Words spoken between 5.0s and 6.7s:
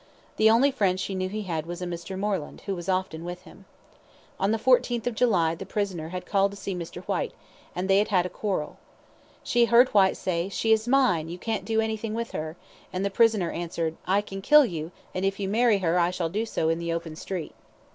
July, the prisoner called to